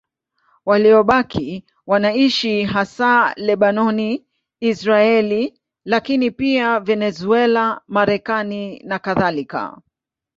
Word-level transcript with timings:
Waliobaki 0.65 1.63
wanaishi 1.87 2.63
hasa 2.63 3.33
Lebanoni, 3.37 4.25
Israeli, 4.59 5.59
lakini 5.85 6.31
pia 6.31 6.79
Venezuela, 6.79 7.81
Marekani 7.87 8.79
nakadhalika. 8.79 9.81